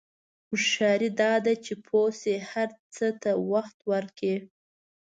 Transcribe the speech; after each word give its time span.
هوښیاري 0.49 1.09
دا 1.21 1.33
ده 1.45 1.53
چې 1.65 1.73
پوه 1.85 2.09
شې 2.19 2.35
هر 2.51 2.69
څه 2.95 3.07
ته 3.21 3.31
وخت 3.51 3.77
ورکړې. 3.91 4.35